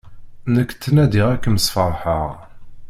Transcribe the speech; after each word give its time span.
Nekk 0.53 0.71
ttnadiɣ 0.73 1.27
ad 1.29 1.39
kem-sferḥeɣ. 1.43 2.29